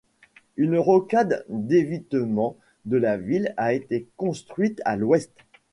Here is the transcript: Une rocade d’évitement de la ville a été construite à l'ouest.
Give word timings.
Une 0.57 0.79
rocade 0.79 1.45
d’évitement 1.47 2.57
de 2.85 2.97
la 2.97 3.17
ville 3.17 3.53
a 3.55 3.73
été 3.73 4.07
construite 4.17 4.81
à 4.83 4.95
l'ouest. 4.95 5.29